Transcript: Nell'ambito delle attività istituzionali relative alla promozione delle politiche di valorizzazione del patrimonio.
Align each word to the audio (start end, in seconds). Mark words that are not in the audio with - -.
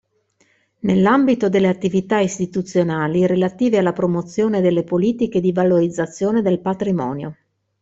Nell'ambito 0.79 1.47
delle 1.47 1.67
attività 1.67 2.17
istituzionali 2.17 3.27
relative 3.27 3.77
alla 3.77 3.93
promozione 3.93 4.59
delle 4.59 4.83
politiche 4.83 5.39
di 5.39 5.51
valorizzazione 5.51 6.41
del 6.41 6.59
patrimonio. 6.59 7.37